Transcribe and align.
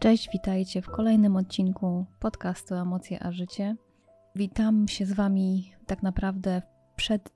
Cześć, 0.00 0.28
witajcie 0.32 0.82
w 0.82 0.90
kolejnym 0.90 1.36
odcinku 1.36 2.06
podcastu 2.20 2.74
Emocje 2.74 3.22
a 3.22 3.32
Życie. 3.32 3.76
Witam 4.34 4.88
się 4.88 5.06
z 5.06 5.12
Wami 5.12 5.72
tak 5.86 6.02
naprawdę 6.02 6.62
przed 6.96 7.32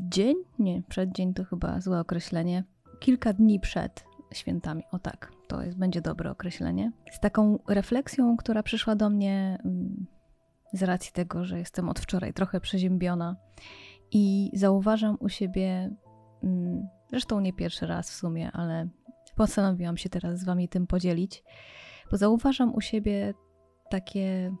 dzień, 0.00 0.36
nie, 0.58 0.82
przed 0.88 1.12
dzień 1.12 1.34
to 1.34 1.44
chyba 1.44 1.80
złe 1.80 2.00
określenie, 2.00 2.64
kilka 3.00 3.32
dni 3.32 3.60
przed 3.60 4.04
świętami. 4.34 4.82
O 4.92 4.98
tak, 4.98 5.32
to 5.48 5.62
jest, 5.62 5.78
będzie 5.78 6.00
dobre 6.00 6.30
określenie. 6.30 6.92
Z 7.10 7.20
taką 7.20 7.58
refleksją, 7.68 8.36
która 8.36 8.62
przyszła 8.62 8.96
do 8.96 9.10
mnie 9.10 9.58
mm, 9.64 10.06
z 10.72 10.82
racji 10.82 11.12
tego, 11.12 11.44
że 11.44 11.58
jestem 11.58 11.88
od 11.88 12.00
wczoraj 12.00 12.32
trochę 12.32 12.60
przeziębiona 12.60 13.36
i 14.10 14.50
zauważam 14.54 15.16
u 15.20 15.28
siebie, 15.28 15.90
mm, 16.42 16.88
zresztą 17.10 17.40
nie 17.40 17.52
pierwszy 17.52 17.86
raz 17.86 18.10
w 18.10 18.14
sumie, 18.14 18.52
ale 18.52 18.88
postanowiłam 19.36 19.96
się 19.96 20.08
teraz 20.08 20.38
z 20.38 20.44
Wami 20.44 20.68
tym 20.68 20.86
podzielić 20.86 21.44
bo 22.10 22.16
zauważam 22.16 22.74
u 22.74 22.80
siebie 22.80 23.34
takie 23.90 24.54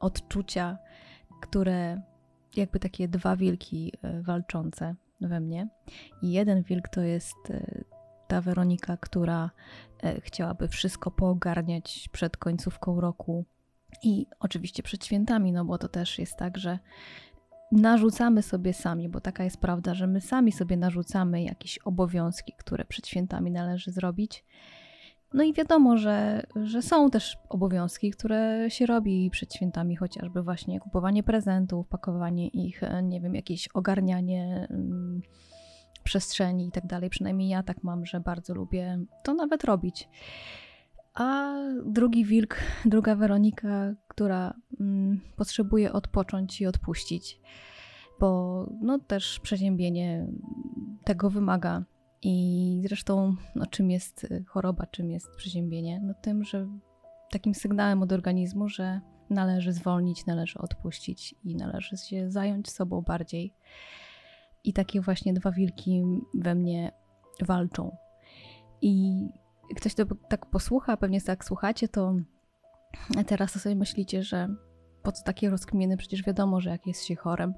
odczucia, 0.00 0.78
które 1.40 2.02
jakby 2.56 2.80
takie 2.80 3.08
dwa 3.08 3.36
wilki 3.36 3.92
e, 4.02 4.22
walczące 4.22 4.94
we 5.20 5.40
mnie. 5.40 5.68
I 6.22 6.32
jeden 6.32 6.62
wilk 6.62 6.88
to 6.88 7.00
jest 7.00 7.50
e, 7.50 7.84
ta 8.28 8.40
Weronika, 8.40 8.96
która 8.96 9.50
e, 10.02 10.20
chciałaby 10.20 10.68
wszystko 10.68 11.10
poogarniać 11.10 12.08
przed 12.12 12.36
końcówką 12.36 13.00
roku 13.00 13.44
i 14.02 14.26
oczywiście 14.40 14.82
przed 14.82 15.04
świętami, 15.04 15.52
no 15.52 15.64
bo 15.64 15.78
to 15.78 15.88
też 15.88 16.18
jest 16.18 16.36
tak, 16.36 16.58
że 16.58 16.78
narzucamy 17.72 18.42
sobie 18.42 18.72
sami, 18.72 19.08
bo 19.08 19.20
taka 19.20 19.44
jest 19.44 19.60
prawda, 19.60 19.94
że 19.94 20.06
my 20.06 20.20
sami 20.20 20.52
sobie 20.52 20.76
narzucamy 20.76 21.42
jakieś 21.42 21.78
obowiązki, 21.78 22.52
które 22.58 22.84
przed 22.84 23.06
świętami 23.06 23.50
należy 23.50 23.92
zrobić 23.92 24.44
no 25.34 25.42
i 25.42 25.52
wiadomo, 25.52 25.96
że, 25.96 26.46
że 26.64 26.82
są 26.82 27.10
też 27.10 27.38
obowiązki, 27.48 28.10
które 28.10 28.70
się 28.70 28.86
robi 28.86 29.30
przed 29.30 29.54
świętami, 29.54 29.96
chociażby 29.96 30.42
właśnie 30.42 30.80
kupowanie 30.80 31.22
prezentów, 31.22 31.88
pakowanie 31.88 32.48
ich, 32.48 32.82
e, 32.82 33.02
nie 33.02 33.20
wiem, 33.20 33.34
jakieś 33.34 33.68
ogarnianie 33.68 34.66
mm, 34.70 35.22
przestrzeni 36.04 36.66
i 36.66 36.70
tak 36.70 36.86
dalej. 36.86 37.10
Przynajmniej 37.10 37.48
ja 37.48 37.62
tak 37.62 37.82
mam, 37.82 38.06
że 38.06 38.20
bardzo 38.20 38.54
lubię 38.54 38.98
to 39.22 39.34
nawet 39.34 39.64
robić. 39.64 40.08
A 41.14 41.54
drugi 41.86 42.24
wilk, 42.24 42.56
druga 42.84 43.16
Weronika, 43.16 43.94
która 44.08 44.54
mm, 44.80 45.20
potrzebuje 45.36 45.92
odpocząć 45.92 46.60
i 46.60 46.66
odpuścić, 46.66 47.40
bo 48.20 48.70
no 48.80 48.98
też 48.98 49.40
przeziębienie 49.40 50.26
tego 51.04 51.30
wymaga 51.30 51.84
i 52.24 52.80
zresztą, 52.82 53.36
no, 53.54 53.66
czym 53.66 53.90
jest 53.90 54.24
y, 54.24 54.44
choroba, 54.48 54.86
czym 54.86 55.10
jest 55.10 55.36
przeziębienie? 55.36 56.00
No 56.00 56.14
tym, 56.14 56.44
że 56.44 56.68
takim 57.30 57.54
sygnałem 57.54 58.02
od 58.02 58.12
organizmu, 58.12 58.68
że 58.68 59.00
należy 59.30 59.72
zwolnić, 59.72 60.26
należy 60.26 60.58
odpuścić 60.58 61.34
i 61.44 61.56
należy 61.56 61.96
się 61.96 62.30
zająć 62.30 62.70
sobą 62.70 63.02
bardziej. 63.02 63.54
I 64.64 64.72
takie 64.72 65.00
właśnie 65.00 65.34
dwa 65.34 65.50
wilki 65.50 66.02
we 66.34 66.54
mnie 66.54 66.92
walczą. 67.40 67.96
I 68.82 69.24
ktoś 69.76 69.94
to 69.94 70.04
tak 70.28 70.46
posłucha, 70.46 70.96
pewnie 70.96 71.20
tak 71.20 71.44
słuchacie, 71.44 71.88
to 71.88 72.14
teraz 73.26 73.60
sobie 73.60 73.74
myślicie, 73.74 74.22
że 74.22 74.48
po 75.02 75.12
co 75.12 75.24
takie 75.24 75.50
rozkminy? 75.50 75.96
Przecież 75.96 76.22
wiadomo, 76.22 76.60
że 76.60 76.70
jak 76.70 76.86
jest 76.86 77.04
się 77.04 77.16
chorem, 77.16 77.54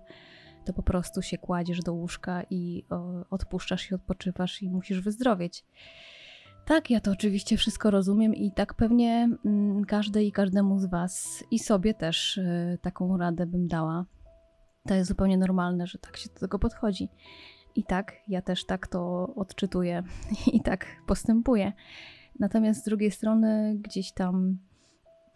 to 0.67 0.73
po 0.73 0.83
prostu 0.83 1.23
się 1.23 1.39
kładziesz 1.39 1.81
do 1.81 1.93
łóżka 1.93 2.43
i 2.51 2.85
o, 2.91 3.25
odpuszczasz 3.31 3.91
i 3.91 3.95
odpoczywasz 3.95 4.63
i 4.63 4.71
musisz 4.71 5.01
wyzdrowieć. 5.01 5.65
Tak, 6.67 6.91
ja 6.91 7.01
to 7.01 7.11
oczywiście 7.11 7.57
wszystko 7.57 7.91
rozumiem 7.91 8.35
i 8.35 8.53
tak 8.53 8.75
pewnie 8.75 9.29
mm, 9.45 9.85
każdej 9.85 10.27
i 10.27 10.33
każdemu 10.33 10.79
z 10.79 10.87
Was 10.87 11.45
i 11.51 11.59
sobie 11.59 11.95
też 11.95 12.39
y, 12.39 12.79
taką 12.83 13.17
radę 13.17 13.47
bym 13.47 13.69
dała. 13.69 14.05
To 14.89 14.95
jest 14.95 15.09
zupełnie 15.09 15.39
normalne, 15.39 15.87
że 15.87 15.99
tak 15.99 16.17
się 16.17 16.29
do 16.29 16.41
tego 16.41 16.59
podchodzi. 16.59 17.09
I 17.75 17.85
tak, 17.85 18.13
ja 18.29 18.43
też 18.43 18.67
tak 18.67 18.87
to 18.87 19.33
odczytuję 19.37 20.03
i 20.57 20.61
tak 20.61 20.87
postępuję. 21.07 21.73
Natomiast 22.39 22.81
z 22.81 22.85
drugiej 22.85 23.11
strony 23.11 23.77
gdzieś 23.79 24.13
tam 24.13 24.59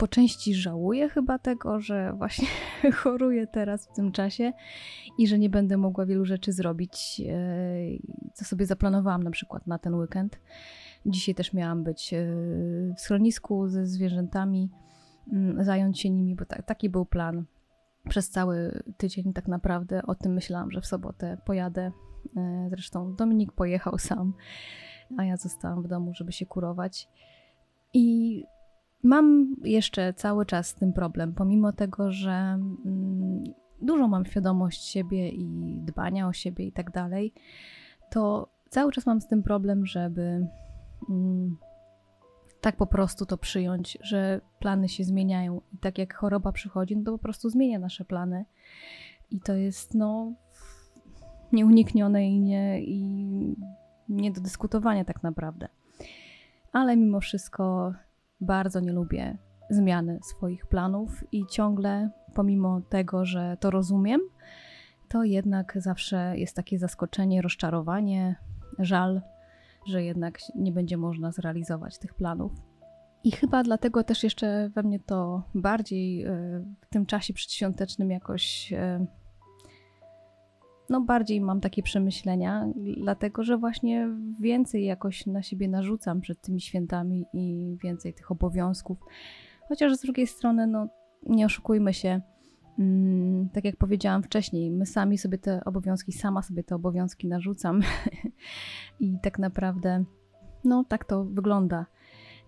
po 0.00 0.08
części 0.08 0.54
żałuję 0.54 1.08
chyba 1.08 1.38
tego, 1.38 1.80
że 1.80 2.12
właśnie 2.12 2.48
choruję 3.02 3.46
teraz 3.46 3.86
w 3.86 3.92
tym 3.92 4.12
czasie 4.12 4.52
i 5.18 5.28
że 5.28 5.38
nie 5.38 5.50
będę 5.50 5.76
mogła 5.76 6.06
wielu 6.06 6.24
rzeczy 6.24 6.52
zrobić, 6.52 7.22
e, 7.28 8.32
co 8.34 8.44
sobie 8.44 8.66
zaplanowałam 8.66 9.22
na 9.22 9.30
przykład 9.30 9.66
na 9.66 9.78
ten 9.78 9.94
weekend. 9.94 10.40
Dzisiaj 11.06 11.34
też 11.34 11.52
miałam 11.52 11.84
być 11.84 12.14
e, 12.14 12.26
w 12.96 13.00
schronisku 13.00 13.68
ze 13.68 13.86
zwierzętami, 13.86 14.70
mm, 15.32 15.64
zająć 15.64 16.00
się 16.00 16.10
nimi, 16.10 16.36
bo 16.36 16.44
taki 16.44 16.90
był 16.90 17.06
plan. 17.06 17.44
Przez 18.08 18.30
cały 18.30 18.82
tydzień 18.96 19.32
tak 19.32 19.48
naprawdę 19.48 20.02
o 20.02 20.14
tym 20.14 20.32
myślałam, 20.32 20.70
że 20.70 20.80
w 20.80 20.86
sobotę 20.86 21.38
pojadę. 21.44 21.92
E, 22.36 22.66
zresztą 22.70 23.14
Dominik 23.14 23.52
pojechał 23.52 23.98
sam, 23.98 24.34
a 25.18 25.24
ja 25.24 25.36
zostałam 25.36 25.82
w 25.82 25.88
domu, 25.88 26.14
żeby 26.14 26.32
się 26.32 26.46
kurować. 26.46 27.08
I 27.94 28.44
Mam 29.02 29.56
jeszcze 29.64 30.14
cały 30.14 30.46
czas 30.46 30.66
z 30.66 30.74
tym 30.74 30.92
problem, 30.92 31.34
pomimo 31.34 31.72
tego, 31.72 32.12
że 32.12 32.30
mm, 32.30 33.44
dużo 33.82 34.08
mam 34.08 34.26
świadomość 34.26 34.84
siebie 34.84 35.28
i 35.28 35.76
dbania 35.84 36.28
o 36.28 36.32
siebie 36.32 36.66
i 36.66 36.72
tak 36.72 36.90
dalej, 36.90 37.32
to 38.10 38.48
cały 38.68 38.92
czas 38.92 39.06
mam 39.06 39.20
z 39.20 39.26
tym 39.26 39.42
problem, 39.42 39.86
żeby 39.86 40.46
mm, 41.10 41.56
tak 42.60 42.76
po 42.76 42.86
prostu 42.86 43.26
to 43.26 43.38
przyjąć, 43.38 43.98
że 44.02 44.40
plany 44.58 44.88
się 44.88 45.04
zmieniają 45.04 45.60
i 45.72 45.78
tak 45.78 45.98
jak 45.98 46.14
choroba 46.14 46.52
przychodzi, 46.52 46.96
no 46.96 47.04
to 47.04 47.12
po 47.12 47.18
prostu 47.18 47.50
zmienia 47.50 47.78
nasze 47.78 48.04
plany. 48.04 48.44
I 49.30 49.40
to 49.40 49.54
jest 49.54 49.94
no 49.94 50.32
nieuniknione 51.52 52.28
i 52.28 52.40
nie, 52.40 52.80
i 52.82 53.26
nie 54.08 54.30
do 54.32 54.40
dyskutowania 54.40 55.04
tak 55.04 55.22
naprawdę. 55.22 55.68
Ale 56.72 56.96
mimo 56.96 57.20
wszystko 57.20 57.92
bardzo 58.40 58.80
nie 58.80 58.92
lubię 58.92 59.38
zmiany 59.70 60.18
swoich 60.22 60.66
planów 60.66 61.24
i 61.32 61.46
ciągle, 61.46 62.10
pomimo 62.34 62.80
tego, 62.80 63.24
że 63.24 63.56
to 63.60 63.70
rozumiem, 63.70 64.20
to 65.08 65.24
jednak 65.24 65.78
zawsze 65.80 66.32
jest 66.36 66.56
takie 66.56 66.78
zaskoczenie, 66.78 67.42
rozczarowanie, 67.42 68.36
żal, 68.78 69.22
że 69.86 70.04
jednak 70.04 70.38
nie 70.54 70.72
będzie 70.72 70.96
można 70.96 71.32
zrealizować 71.32 71.98
tych 71.98 72.14
planów. 72.14 72.52
I 73.24 73.30
chyba 73.30 73.62
dlatego 73.62 74.04
też 74.04 74.24
jeszcze 74.24 74.70
we 74.74 74.82
mnie 74.82 75.00
to 75.00 75.42
bardziej 75.54 76.24
e, 76.24 76.28
w 76.80 76.86
tym 76.90 77.06
czasie 77.06 77.34
przedświątecznym 77.34 78.10
jakoś 78.10 78.72
e, 78.72 79.06
no 80.90 81.00
bardziej 81.00 81.40
mam 81.40 81.60
takie 81.60 81.82
przemyślenia, 81.82 82.68
dlatego 82.96 83.42
że 83.44 83.58
właśnie 83.58 84.08
więcej 84.40 84.84
jakoś 84.84 85.26
na 85.26 85.42
siebie 85.42 85.68
narzucam 85.68 86.20
przed 86.20 86.40
tymi 86.40 86.60
świętami 86.60 87.26
i 87.32 87.76
więcej 87.82 88.14
tych 88.14 88.30
obowiązków. 88.30 88.98
Chociaż 89.68 89.96
z 89.96 90.00
drugiej 90.00 90.26
strony, 90.26 90.66
no 90.66 90.88
nie 91.26 91.46
oszukujmy 91.46 91.94
się, 91.94 92.20
mm, 92.78 93.48
tak 93.48 93.64
jak 93.64 93.76
powiedziałam 93.76 94.22
wcześniej, 94.22 94.70
my 94.70 94.86
sami 94.86 95.18
sobie 95.18 95.38
te 95.38 95.64
obowiązki, 95.64 96.12
sama 96.12 96.42
sobie 96.42 96.64
te 96.64 96.74
obowiązki 96.74 97.28
narzucam 97.28 97.80
i 99.00 99.18
tak 99.22 99.38
naprawdę, 99.38 100.04
no 100.64 100.84
tak 100.84 101.04
to 101.04 101.24
wygląda. 101.24 101.86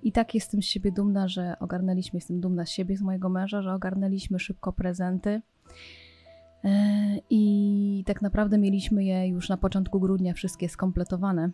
I 0.03 0.12
tak 0.12 0.34
jestem 0.34 0.62
z 0.62 0.66
siebie 0.66 0.92
dumna, 0.92 1.28
że 1.28 1.56
ogarnęliśmy, 1.60 2.16
jestem 2.16 2.41
dumna 2.41 2.66
z 2.66 2.70
siebie, 2.70 2.97
z 2.97 3.03
mojego 3.03 3.28
męża, 3.28 3.62
że 3.62 3.74
ogarnęliśmy 3.74 4.38
szybko 4.38 4.72
prezenty. 4.72 5.42
E, 6.64 7.18
I 7.30 8.04
tak 8.06 8.22
naprawdę 8.22 8.59
mieliśmy 8.59 9.04
je 9.04 9.28
już 9.28 9.48
na 9.48 9.56
początku 9.56 10.00
grudnia 10.00 10.34
wszystkie 10.34 10.68
skompletowane. 10.68 11.50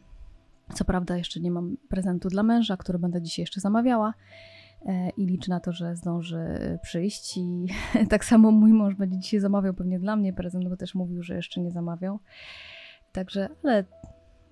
Co 0.75 0.85
prawda, 0.85 1.17
jeszcze 1.17 1.41
nie 1.41 1.51
mam 1.51 1.77
prezentu 1.89 2.29
dla 2.29 2.43
męża, 2.43 2.77
który 2.77 2.99
będę 2.99 3.23
dzisiaj 3.23 3.43
jeszcze 3.43 3.61
zamawiała 3.61 4.15
e, 4.87 5.11
i 5.11 5.27
liczę 5.27 5.51
na 5.51 5.61
to, 5.61 5.73
że 5.73 5.97
zdąży 5.97 6.79
przyjść. 6.83 7.37
I 7.37 7.67
tak 8.11 8.25
samo 8.25 8.51
mój 8.51 8.73
mąż 8.73 8.95
będzie 8.95 9.19
dzisiaj 9.19 9.41
zamawiał 9.41 9.75
pewnie 9.75 9.99
dla 9.99 10.17
mnie 10.17 10.33
prezent, 10.33 10.69
bo 10.69 10.77
też 10.77 10.95
mówił, 10.95 11.23
że 11.23 11.37
jeszcze 11.37 11.61
nie 11.61 11.71
zamawiał. 11.71 12.19
Także, 13.13 13.49
ale 13.65 13.85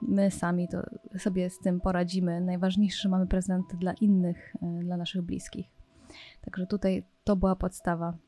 my 0.02 0.30
sami 0.30 0.68
to 0.68 0.82
sobie 1.18 1.50
z 1.50 1.58
tym 1.58 1.80
poradzimy. 1.80 2.40
Najważniejsze, 2.40 3.02
że 3.02 3.08
mamy 3.08 3.26
prezenty 3.26 3.76
dla 3.76 3.92
innych, 3.92 4.54
e, 4.62 4.80
dla 4.82 4.96
naszych 4.96 5.22
bliskich. 5.22 5.66
Także 6.40 6.66
tutaj 6.66 7.04
to 7.24 7.36
była 7.36 7.56
podstawa 7.56 8.18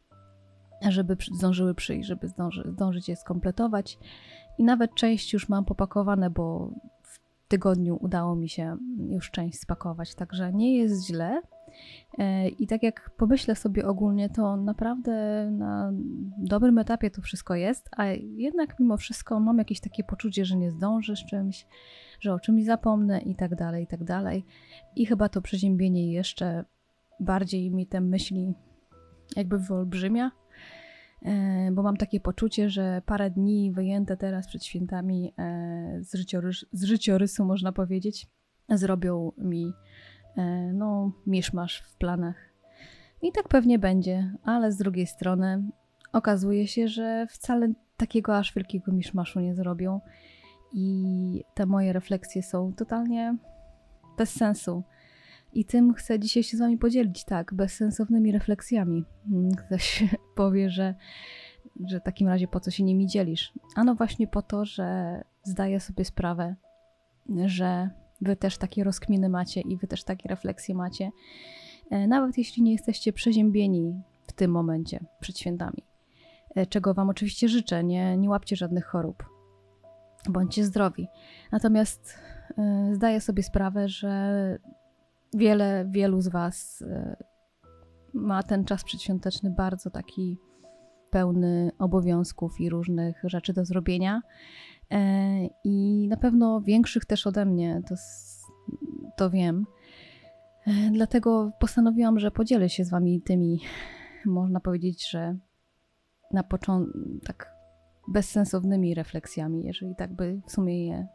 żeby 0.88 1.16
zdążyły 1.32 1.75
przyjść, 1.75 2.08
żeby 2.08 2.28
zdąży, 2.28 2.64
zdążyć 2.72 3.08
je 3.08 3.16
skompletować. 3.16 3.98
I 4.58 4.64
nawet 4.64 4.94
część 4.94 5.32
już 5.32 5.48
mam 5.48 5.64
popakowane, 5.64 6.30
bo 6.30 6.70
w 7.02 7.20
tygodniu 7.48 7.98
udało 8.00 8.36
mi 8.36 8.48
się 8.48 8.76
już 9.10 9.30
część 9.30 9.60
spakować, 9.60 10.14
także 10.14 10.52
nie 10.52 10.76
jest 10.76 11.06
źle. 11.06 11.42
E, 12.19 12.48
I 12.48 12.66
tak 12.66 12.82
jak 12.82 13.10
pomyślę 13.16 13.56
sobie 13.56 13.86
ogólnie, 13.86 14.30
to 14.30 14.56
naprawdę 14.56 15.48
na 15.50 15.92
dobrym 16.38 16.78
etapie 16.78 17.10
to 17.10 17.22
wszystko 17.22 17.54
jest, 17.54 17.88
a 17.96 18.04
jednak 18.36 18.81
mimo 18.81 18.96
wszystko 18.96 19.40
mam 19.40 19.58
jakieś 19.58 19.81
takie 19.81 20.04
poczucie, 20.04 20.44
że 20.44 20.56
nie 20.56 20.70
zdążę 20.70 21.16
z 21.16 21.26
czymś, 21.26 21.66
że 22.20 22.34
o 22.34 22.40
czymś 22.40 22.64
zapomnę 22.64 23.20
i 23.20 23.34
tak 23.34 23.54
dalej, 23.54 23.84
i 23.84 23.86
tak 23.86 24.04
dalej. 24.04 24.44
I 24.96 25.06
chyba 25.06 25.28
to 25.28 25.42
przeziębienie 25.42 26.12
jeszcze 26.12 26.64
bardziej 27.20 27.70
mi 27.70 27.86
te 27.86 28.00
myśli 28.00 28.54
jakby 29.36 29.58
wyolbrzymia, 29.58 30.31
bo 31.73 31.82
mam 31.82 31.97
takie 31.97 32.20
poczucie, 32.20 32.70
że 32.70 33.03
parę 33.06 33.31
dni 33.31 33.73
wyjęte 33.73 34.17
teraz 34.17 34.47
przed 34.47 34.65
świętami 34.65 35.32
e, 35.38 35.99
z, 36.00 36.15
życiorys 36.15 36.65
z 36.73 36.85
życiorysu, 36.85 37.44
można 37.44 37.73
powiedzieć, 37.73 38.26
zrobią 38.69 39.32
mi 39.38 39.73
e, 40.37 40.73
no, 40.73 41.12
miszmasz 41.26 41.81
w 41.81 41.97
planach. 41.97 42.37
I 43.23 43.32
tak 43.32 43.49
pewnie 43.49 43.79
będzie, 43.79 44.32
ale 44.44 44.73
z 44.73 44.76
drugiej 44.76 45.06
strony 45.06 45.70
okazuje 46.12 46.67
się, 46.67 46.88
że 46.88 47.26
wcale 47.31 47.73
takiego 47.97 48.37
aż 48.37 48.55
wielkiego 48.55 48.93
miszmaszu 48.93 49.41
nie 49.41 49.55
zrobią 49.55 50.00
i 50.73 51.44
te 51.55 51.67
moje 51.67 51.93
refleksje 51.93 52.43
są 52.43 52.73
totalnie 52.73 53.37
bez 54.19 54.31
sensu. 54.31 54.82
I 55.52 55.64
tym 55.64 55.94
chcę 55.94 56.18
dzisiaj 56.18 56.42
się 56.42 56.56
z 56.56 56.60
Wami 56.60 56.78
podzielić, 56.78 57.24
tak, 57.24 57.54
bezsensownymi 57.54 58.32
refleksjami. 58.32 59.04
Mm, 59.32 59.50
ktoś 59.54 60.04
powie, 60.36 60.70
że, 60.70 60.94
że 61.86 62.00
w 62.00 62.02
takim 62.02 62.28
razie 62.28 62.48
po 62.48 62.60
co 62.60 62.70
się 62.70 62.84
nimi 62.84 63.06
dzielisz? 63.06 63.52
Ano 63.76 63.94
właśnie 63.94 64.26
po 64.26 64.42
to, 64.42 64.64
że 64.64 65.20
zdaję 65.42 65.80
sobie 65.80 66.04
sprawę, 66.04 66.56
że 67.46 67.90
Wy 68.20 68.36
też 68.36 68.58
takie 68.58 68.84
rozkminy 68.84 69.28
macie 69.28 69.60
i 69.60 69.76
Wy 69.76 69.86
też 69.86 70.04
takie 70.04 70.28
refleksje 70.28 70.74
macie, 70.74 71.10
e, 71.90 72.06
nawet 72.06 72.38
jeśli 72.38 72.62
nie 72.62 72.72
jesteście 72.72 73.12
przeziębieni 73.12 74.02
w 74.26 74.32
tym 74.32 74.50
momencie 74.50 75.00
przed 75.20 75.38
świętami. 75.38 75.84
E, 76.54 76.66
czego 76.66 76.94
Wam 76.94 77.08
oczywiście 77.08 77.48
życzę, 77.48 77.84
nie, 77.84 78.16
nie 78.16 78.30
łapcie 78.30 78.56
żadnych 78.56 78.86
chorób. 78.86 79.24
Bądźcie 80.28 80.64
zdrowi. 80.64 81.08
Natomiast 81.52 82.18
e, 82.58 82.90
zdaję 82.94 83.20
sobie 83.20 83.42
sprawę, 83.42 83.88
że 83.88 84.58
wiele, 85.34 85.88
wielu 85.90 86.20
z 86.20 86.28
Was 86.28 86.82
e, 86.82 87.16
ma 88.14 88.42
ten 88.42 88.64
czas 88.64 88.84
przedświąteczny 88.84 89.50
bardzo 89.50 89.90
taki 89.90 90.38
pełny 91.10 91.70
obowiązków 91.78 92.60
i 92.60 92.70
różnych 92.70 93.22
rzeczy 93.25 93.52
do 93.52 93.64
zrobienia. 93.64 94.22
I 95.64 96.06
na 96.08 96.16
pewno 96.16 96.60
większych 96.60 97.04
też 97.04 97.26
ode 97.26 97.44
mnie, 97.44 97.82
to, 97.88 97.94
to 99.16 99.30
wiem. 99.30 99.66
Dlatego 100.92 101.50
postanowiłam, 101.60 102.19
że 102.19 102.31
podzielę 102.31 102.69
się 102.69 102.84
z 102.84 102.90
Wami 102.90 103.22
tymi, 103.22 103.60
można 104.26 104.60
powiedzieć, 104.60 105.10
że 105.10 105.36
na 106.32 106.42
początku 106.42 106.98
tak 107.26 107.54
bezsensownymi 108.08 108.94
refleksjami, 108.94 109.64
jeżeli 109.64 109.94
tak 109.96 110.14
by 110.14 110.40
w 110.46 110.52
sumie 110.52 110.86
je 110.86 111.06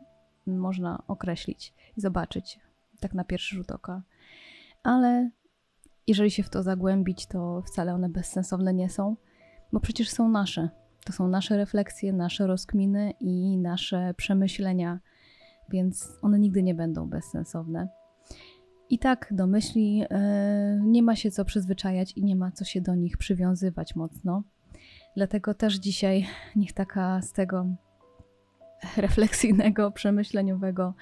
można 0.48 1.04
określić 1.08 1.74
i 1.98 2.02
zobaczyć 2.02 2.60
tak 3.04 3.14
na 3.14 3.24
pierwszy 3.24 3.56
rzut 3.56 3.72
oka. 3.72 4.04
Ale 4.84 5.30
jeżeli 6.08 6.32
się 6.32 6.44
w 6.44 6.50
to 6.50 6.64
zagłębić, 6.64 7.28
to 7.28 7.62
wcale 7.62 7.94
one 7.94 8.10
bezsensowne 8.10 8.74
nie 8.74 8.90
są, 8.90 9.16
bo 9.74 9.80
przecież 9.80 10.10
są 10.10 10.30
nasze. 10.30 10.70
To 11.06 11.14
są 11.14 11.28
nasze 11.28 11.58
refleksje, 11.58 12.14
nasze 12.14 12.48
rozkminy 12.48 13.14
i 13.20 13.58
nasze 13.58 14.14
przemyślenia, 14.18 15.00
więc 15.70 16.18
one 16.22 16.40
nigdy 16.40 16.64
nie 16.64 16.76
będą 16.76 17.10
bezsensowne. 17.10 17.88
I 18.90 19.00
tak 19.00 19.28
do 19.32 19.48
myśli 19.48 19.98
yy, 19.98 20.08
nie 20.82 21.04
ma 21.04 21.16
się 21.16 21.32
co 21.32 21.46
przyzwyczajać 21.46 22.12
i 22.12 22.24
nie 22.24 22.36
ma 22.36 22.52
co 22.52 22.66
się 22.66 22.82
do 22.82 22.96
nich 22.96 23.18
przywiązywać 23.18 23.96
mocno. 23.96 24.44
Dlatego 25.16 25.54
też 25.54 25.76
dzisiaj 25.76 26.26
niech 26.56 26.74
taka 26.74 27.22
z 27.22 27.32
tego 27.32 27.66
refleksyjnego, 28.98 29.92
przemyśleniowego, 29.92 30.94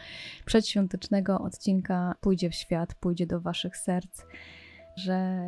przedświątecznego 0.46 1.40
odcinka 1.40 2.16
pójdzie 2.22 2.50
w 2.50 2.56
świat, 2.56 2.96
pójdzie 2.96 3.28
do 3.28 3.42
Waszych 3.42 3.78
serc, 3.78 4.26
że 4.96 5.42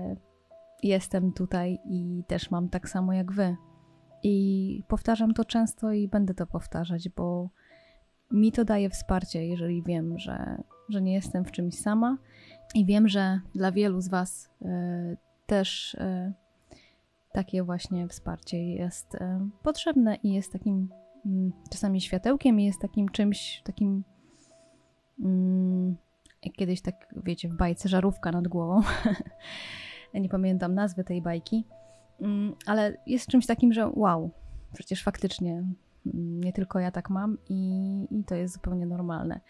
jestem 0.83 1.33
tutaj 1.33 1.79
i 1.85 2.23
też 2.27 2.51
mam 2.51 2.69
tak 2.69 2.89
samo 2.89 3.13
jak 3.13 3.31
Wy. 3.31 3.55
I 4.23 4.83
powtarzam 4.87 5.33
to 5.33 5.45
często 5.45 5.91
i 5.91 6.07
będę 6.07 6.33
to 6.33 6.47
powtarzać, 6.47 7.09
bo 7.09 7.49
mi 8.31 8.51
to 8.51 8.65
daje 8.65 8.89
wsparcie, 8.89 9.47
jeżeli 9.47 9.83
wiem, 9.83 10.19
że, 10.19 10.63
że 10.89 11.01
nie 11.01 11.13
jestem 11.13 11.45
w 11.45 11.51
czymś 11.51 11.79
sama 11.79 12.17
i 12.75 12.85
wiem, 12.85 13.07
że 13.07 13.39
dla 13.55 13.71
wielu 13.71 14.01
z 14.01 14.07
Was 14.07 14.49
y, 14.61 15.17
też. 15.47 15.93
Y, 15.93 16.33
takie 17.33 17.63
właśnie 17.63 18.07
wsparcie 18.07 18.73
jest 18.73 19.15
e, 19.15 19.49
potrzebne 19.63 20.15
i 20.15 20.33
jest 20.33 20.53
takim 20.53 20.89
czasami 21.69 22.01
światełkiem 22.01 22.59
i 22.59 22.65
jest 22.65 22.81
takim 22.81 23.09
czymś 23.09 23.61
takim 23.63 24.03
mm, 25.19 25.95
jak 26.45 26.55
kiedyś 26.55 26.81
tak, 26.81 27.15
wiecie, 27.23 27.49
w 27.49 27.57
bajce 27.57 27.89
żarówka 27.89 28.31
nad 28.31 28.47
głową. 28.47 28.81
nie 30.13 30.29
pamiętam 30.29 30.73
nazwy 30.73 31.03
tej 31.03 31.21
bajki, 31.21 31.65
mm, 32.21 32.55
ale 32.65 32.97
jest 33.07 33.27
czymś 33.27 33.45
takim, 33.45 33.73
że 33.73 33.87
wow, 33.87 34.31
przecież 34.73 35.03
faktycznie 35.03 35.63
nie 36.15 36.53
tylko 36.53 36.79
ja 36.79 36.91
tak 36.91 37.09
mam 37.09 37.37
i, 37.49 38.07
i, 38.11 38.23
to 38.23 38.35
jest 38.35 38.53
zupełnie 38.53 38.85
normalne. 38.85 39.41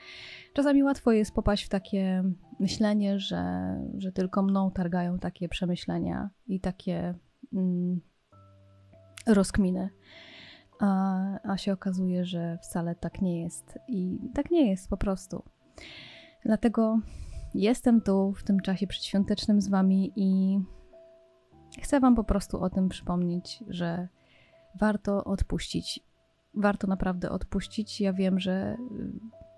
Czasami 0.54 0.84
łatwo 0.84 1.12
jest 1.12 1.32
popaść 1.32 1.66
w 1.66 1.70
takie 1.70 2.24
myślenie, 2.60 3.20
że, 3.20 3.76
że 3.98 4.12
tylko 4.12 4.44
mną 4.44 4.72
targają 4.72 5.20
takie 5.20 5.50
przemyślenia 5.50 6.30
i 6.48 6.60
takie 6.60 7.14
mm, 7.54 8.02
rozkminy. 9.28 9.90
A, 10.80 11.24
a 11.44 11.58
się 11.58 11.74
okazuje, 11.74 12.26
że 12.26 12.58
wcale 12.62 12.96
tak 12.96 13.22
nie 13.22 13.42
jest. 13.42 13.80
I 13.88 14.20
tak 14.34 14.52
nie 14.52 14.70
jest 14.70 14.90
po 14.90 14.98
prostu. 14.98 15.44
Dlatego 16.46 17.00
jestem 17.54 18.02
tu 18.02 18.34
w 18.34 18.44
tym 18.44 18.60
czasie 18.60 18.88
przedświątecznym 18.88 19.62
z 19.62 19.68
Wami 19.68 20.14
i 20.16 20.60
chcę 21.82 22.00
Wam 22.00 22.16
po 22.16 22.24
prostu 22.24 22.62
o 22.62 22.70
tym 22.70 22.90
przypomnieć, 22.90 23.64
że 23.68 24.08
warto 24.80 25.24
odpuścić. 25.24 26.00
Warto 26.54 26.88
naprawdę 26.88 27.30
odpuścić. 27.30 28.02
Ja 28.02 28.14
wiem, 28.14 28.40
że 28.40 28.78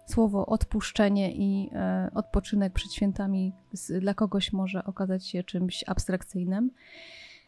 y, 0.07 0.11
słowo 0.11 0.45
odpuszczenie 0.45 1.31
i 1.35 1.69
e, 1.73 2.11
odpoczynek 2.13 2.73
przed 2.73 2.93
świętami 2.93 3.53
z, 3.73 4.01
dla 4.01 4.13
kogoś 4.13 4.53
może 4.53 4.83
okazać 4.83 5.27
się 5.27 5.43
czymś 5.43 5.83
abstrakcyjnym 5.87 6.71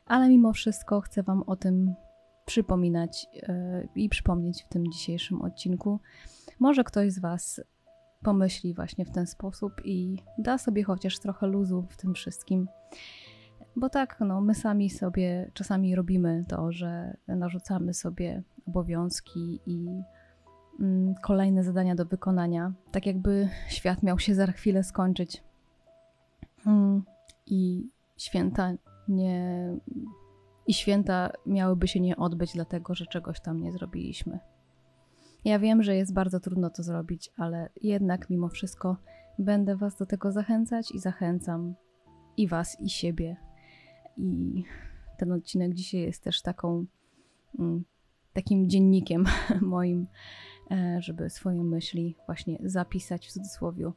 ale 0.08 0.30
mimo 0.30 0.54
wszystko 0.54 1.02
chcę 1.02 1.24
Wam 1.24 1.44
o 1.48 1.56
tym 1.56 1.96
przypominać 2.48 3.28
yy, 3.34 3.90
i 3.96 4.10
przypomnieć 4.10 4.64
w 4.64 4.70
tym 4.70 4.92
dzisiejszym 4.92 5.42
odcinku. 5.42 6.00
Może 6.60 6.84
ktoś 6.84 7.12
z 7.12 7.20
Was 7.20 7.62
pomyśli 8.24 8.74
właśnie 8.74 9.06
w 9.06 9.12
ten 9.12 9.27
sposób 9.27 9.72
i 9.86 10.18
da 10.38 10.58
sobie 10.58 10.84
chociaż 10.84 11.20
trochę 11.20 11.48
luzu 11.48 11.86
w 11.89 11.98
tym 11.98 12.13
wszystkim. 12.13 12.68
Bo 13.75 13.89
tak, 13.89 14.18
no, 14.20 14.42
my 14.42 14.56
sami 14.56 14.89
sobie 14.89 15.51
czasami 15.54 15.96
robimy 15.96 16.46
to, 16.48 16.72
że 16.72 17.18
narzucamy 17.27 17.94
sobie 17.94 18.44
obowiązki 18.68 19.60
i 19.66 19.88
mm, 20.80 21.16
kolejne 21.24 21.63
zadania 21.63 21.96
do 21.96 22.06
wykonania, 22.06 22.74
tak 22.92 23.06
jakby 23.06 23.50
świat 23.70 24.04
miał 24.04 24.20
się 24.20 24.36
za 24.36 24.48
chwilę 24.48 24.84
skończyć. 24.84 25.44
Mm, 26.68 27.04
I 27.46 27.89
święta 28.18 28.74
nie. 29.08 29.70
I 30.67 30.74
święta 30.74 31.31
miałyby 31.45 31.88
się 31.88 32.00
nie 32.00 32.17
odbyć, 32.17 32.53
dlatego 32.53 32.95
że 32.95 33.05
czegoś 33.05 33.39
tam 33.39 33.62
nie 33.62 33.71
zrobiliśmy. 33.71 34.39
Ja 35.45 35.59
wiem, 35.59 35.83
że 35.83 35.95
jest 35.95 36.13
bardzo 36.13 36.39
trudno 36.39 36.69
to 36.69 36.83
zrobić, 36.83 37.31
ale 37.38 37.69
jednak 37.81 38.29
mimo 38.29 38.50
wszystko 38.50 38.97
będę 39.39 39.75
Was 39.75 39.95
do 39.95 40.05
tego 40.05 40.31
zachęcać 40.31 40.91
i 40.91 41.00
zachęcam 41.00 41.75
i 42.38 42.47
Was, 42.47 42.81
i 42.81 42.89
siebie. 42.89 43.38
I 44.17 44.63
ten 45.17 45.31
odcinek 45.31 45.74
dzisiaj 45.74 46.01
jest 46.01 46.24
też 46.24 46.41
taką, 46.41 46.86
mm, 47.59 47.83
takim 48.33 48.69
dziennikiem 48.69 49.25
moim, 49.62 50.07
e, 50.71 50.97
żeby 51.01 51.29
swoje 51.29 51.63
myśli 51.63 52.15
właśnie 52.25 52.57
zapisać 52.63 53.27
w 53.27 53.31
cudzysłowie 53.31 53.91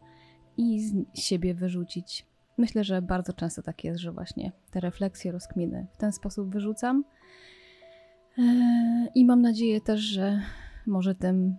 i 0.56 0.80
z 0.80 0.94
siebie 1.14 1.54
wyrzucić 1.54 2.29
Myślę, 2.60 2.84
że 2.84 3.02
bardzo 3.02 3.32
często 3.32 3.62
tak 3.62 3.84
jest, 3.84 4.00
że 4.00 4.12
właśnie 4.12 4.52
te 4.70 4.80
refleksje, 4.80 5.32
rozkminy 5.32 5.86
w 5.92 5.96
ten 5.96 6.12
sposób 6.12 6.52
wyrzucam. 6.52 7.04
E, 8.38 8.42
I 9.14 9.24
mam 9.24 9.42
nadzieję 9.42 9.80
też, 9.80 10.00
że 10.00 10.40
może 10.86 11.14
tym 11.14 11.56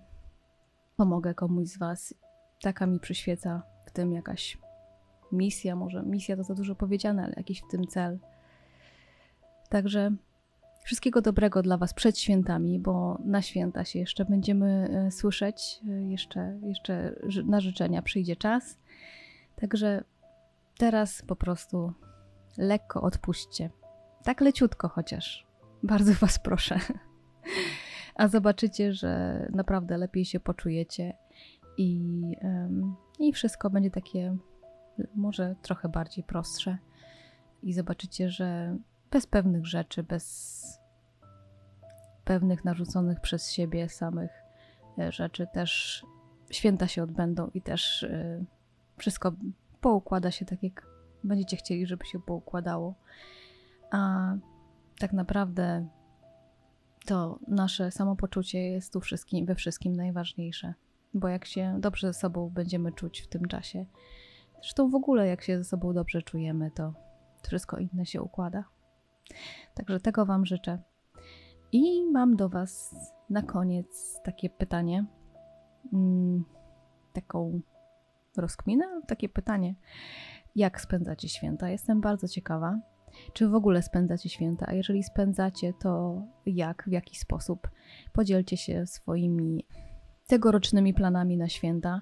pomogę 0.95 1.33
komuś 1.33 1.67
z 1.67 1.77
Was. 1.77 2.13
Taka 2.61 2.85
mi 2.85 2.99
przyświeca 2.99 3.63
w 3.85 3.91
tym 3.91 4.13
jakaś 4.13 4.57
misja, 5.31 5.75
może 5.75 6.03
misja 6.03 6.35
to 6.35 6.43
za 6.43 6.55
dużo 6.55 6.75
powiedziane, 6.75 7.23
ale 7.23 7.33
jakiś 7.37 7.61
w 7.61 7.71
tym 7.71 7.87
cel. 7.87 8.19
Także 9.69 10.11
wszystkiego 10.83 11.21
dobrego 11.21 11.61
dla 11.61 11.77
Was 11.77 11.93
przed 11.93 12.19
świętami, 12.19 12.79
bo 12.79 13.21
na 13.25 13.41
święta 13.41 13.85
się 13.85 13.99
jeszcze 13.99 14.25
będziemy 14.25 14.89
e, 15.07 15.11
słyszeć, 15.11 15.79
e, 15.89 16.11
jeszcze, 16.11 16.59
jeszcze 16.63 17.15
na 17.45 17.59
życzenia 17.59 18.01
przyjdzie 18.01 18.35
czas. 18.35 18.77
Także 19.55 20.03
Teraz 20.81 21.21
po 21.27 21.35
prostu 21.35 21.93
lekko 22.57 23.01
odpuśćcie. 23.01 23.69
Tak 24.23 24.41
leciutko 24.41 24.89
chociaż. 24.89 25.47
Bardzo 25.83 26.13
Was 26.13 26.39
proszę. 26.39 26.79
A 28.15 28.27
zobaczycie, 28.27 28.93
że 28.93 29.39
naprawdę 29.53 29.97
lepiej 29.97 30.25
się 30.25 30.39
poczujecie 30.39 31.17
i, 31.77 32.01
i 33.19 33.33
wszystko 33.33 33.69
będzie 33.69 33.91
takie 33.91 34.37
może 35.15 35.55
trochę 35.61 35.89
bardziej 35.89 36.23
prostsze. 36.23 36.77
i 37.63 37.73
zobaczycie, 37.73 38.29
że 38.29 38.77
bez 39.11 39.27
pewnych 39.27 39.65
rzeczy, 39.65 40.03
bez 40.03 40.61
pewnych 42.25 42.65
narzuconych 42.65 43.19
przez 43.19 43.51
siebie 43.51 43.89
samych 43.89 44.31
e, 44.99 45.11
rzeczy 45.11 45.47
też 45.53 46.03
święta 46.51 46.87
się 46.87 47.03
odbędą 47.03 47.49
i 47.53 47.61
też 47.61 48.03
y, 48.03 48.45
wszystko 48.97 49.31
poukłada 49.81 50.31
się 50.31 50.45
tak, 50.45 50.63
jak 50.63 50.87
będziecie 51.23 51.57
chcieli, 51.57 51.85
żeby 51.87 52.05
się 52.05 52.19
poukładało. 52.19 52.95
A 53.91 54.33
tak 54.99 55.13
naprawdę 55.13 55.87
to 57.05 57.39
nasze 57.47 57.91
samopoczucie 57.91 58.59
jest 58.59 58.93
tu 58.93 58.99
wszystkim, 58.99 59.45
we 59.45 59.55
wszystkim 59.55 59.95
najważniejsze. 59.95 60.73
Bo 61.13 61.27
jak 61.27 61.45
się 61.45 61.77
dobrze 61.79 62.13
ze 62.13 62.19
sobą 62.19 62.49
będziemy 62.49 62.91
czuć 62.91 63.21
w 63.21 63.27
tym 63.27 63.45
czasie, 63.45 63.85
zresztą 64.53 64.89
w 64.89 64.95
ogóle 64.95 65.27
jak 65.27 65.41
się 65.43 65.57
ze 65.57 65.63
sobą 65.63 65.93
dobrze 65.93 66.21
czujemy, 66.21 66.71
to 66.71 66.93
wszystko 67.43 67.77
inne 67.77 68.05
się 68.05 68.21
układa. 68.21 68.63
Także 69.73 69.99
tego 69.99 70.25
Wam 70.25 70.45
życzę. 70.45 70.79
I 71.71 72.05
mam 72.11 72.35
do 72.35 72.49
Was 72.49 72.95
na 73.29 73.41
koniec 73.41 74.21
takie 74.23 74.49
pytanie. 74.49 75.05
Mm, 75.93 76.45
taką 77.13 77.61
rozkminę, 78.37 78.85
takie 79.07 79.29
pytanie. 79.29 79.75
Jak 80.55 80.81
spędzacie 80.81 81.29
święta? 81.29 81.69
Jestem 81.69 82.01
bardzo 82.01 82.27
ciekawa. 82.27 82.79
Czy 83.33 83.47
w 83.47 83.55
ogóle 83.55 83.81
spędzacie 83.81 84.29
święta? 84.29 84.65
A 84.69 84.73
jeżeli 84.73 85.03
spędzacie, 85.03 85.73
to 85.73 86.21
jak, 86.45 86.83
w 86.87 86.91
jaki 86.91 87.15
sposób? 87.15 87.69
Podzielcie 88.13 88.57
się 88.57 88.85
swoimi 88.85 89.65
tegorocznymi 90.27 90.93
planami 90.93 91.37
na 91.37 91.49
święta. 91.49 92.01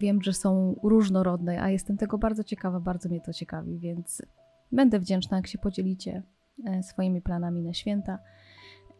Wiem, 0.00 0.22
że 0.22 0.32
są 0.32 0.80
różnorodne, 0.82 1.62
a 1.62 1.70
jestem 1.70 1.96
tego 1.96 2.18
bardzo 2.18 2.44
ciekawa, 2.44 2.80
bardzo 2.80 3.08
mnie 3.08 3.20
to 3.20 3.32
ciekawi, 3.32 3.78
więc 3.78 4.22
będę 4.72 4.98
wdzięczna, 4.98 5.36
jak 5.36 5.46
się 5.46 5.58
podzielicie 5.58 6.22
e, 6.66 6.82
swoimi 6.82 7.22
planami 7.22 7.62
na 7.62 7.74
święta. 7.74 8.18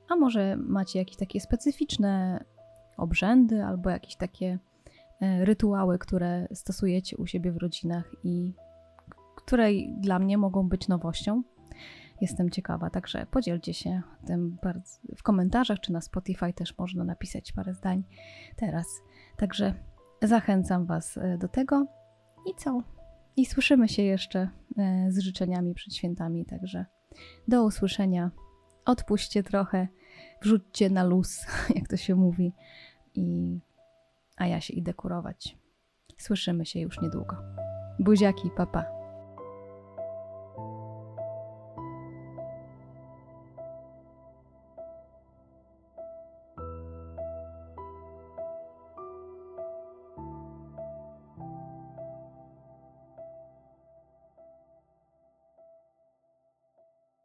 A 0.08 0.16
może 0.16 0.56
macie 0.56 0.98
jakieś 0.98 1.16
takie 1.16 1.40
specyficzne 1.40 2.44
obrzędy 2.96 3.64
albo 3.64 3.90
jakieś 3.90 4.16
takie 4.16 4.58
rytuały, 5.20 5.98
które 5.98 6.48
stosujecie 6.52 7.16
u 7.16 7.26
siebie 7.26 7.52
w 7.52 7.56
rodzinach 7.56 8.10
i 8.24 8.54
które 9.36 9.68
dla 10.00 10.18
mnie 10.18 10.38
mogą 10.38 10.68
być 10.68 10.88
nowością. 10.88 11.42
Jestem 12.20 12.50
ciekawa, 12.50 12.90
także 12.90 13.26
podzielcie 13.30 13.74
się 13.74 14.02
tym 14.26 14.58
w 15.16 15.22
komentarzach, 15.22 15.80
czy 15.80 15.92
na 15.92 16.00
Spotify 16.00 16.52
też 16.52 16.78
można 16.78 17.04
napisać 17.04 17.52
parę 17.52 17.74
zdań 17.74 18.04
teraz. 18.56 18.86
Także 19.36 19.74
zachęcam 20.22 20.86
Was 20.86 21.16
e, 21.16 21.38
do 21.38 21.48
tego 21.48 21.86
i 22.46 22.54
co? 22.54 22.82
I 23.36 23.46
słyszymy 23.46 23.88
się 23.88 24.02
jeszcze 24.02 24.48
e, 24.78 25.06
z 25.10 25.18
życzeniami 25.18 25.74
przed 25.74 25.94
świętami, 25.94 26.44
także 26.44 26.86
do 27.48 27.64
usłyszenia. 27.64 28.30
Odpuśćcie 28.84 29.42
trochę, 29.42 29.88
wrzućcie 30.42 30.90
na 30.90 31.04
luz, 31.04 31.46
jak 31.76 31.88
to 31.88 31.96
się 31.96 32.14
mówi, 32.14 32.52
i 33.14 33.58
a 34.36 34.46
ja 34.46 34.60
się 34.60 34.74
idę 34.74 34.94
kurować. 34.94 35.56
Słyszymy 36.18 36.66
się 36.66 36.80
już 36.80 37.00
niedługo. 37.00 37.36
Buziaki, 37.98 38.50
papa. 38.56 39.03